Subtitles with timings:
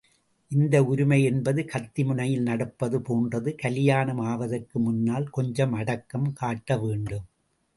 [0.51, 7.27] இந்த உரிமை என்பது கத்தி முனையில் நடப்பது போன்றது கலியாணம் ஆவதற்கு முன்னால் கொஞ்சம் அடக்கம் காட்டவேண்டும்.